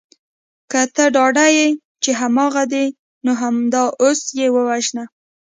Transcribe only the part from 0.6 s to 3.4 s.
که ته ډاډه یې چې هماغه دی نو